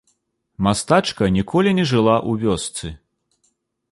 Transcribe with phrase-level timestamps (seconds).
[0.67, 2.87] Мастачка ніколі не жыла ў вёсцы.